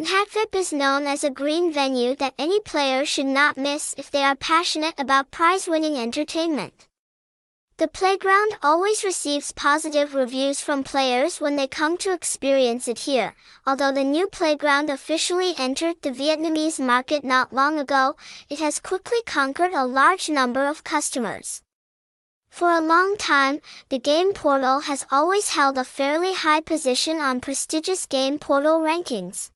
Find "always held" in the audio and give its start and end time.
25.10-25.76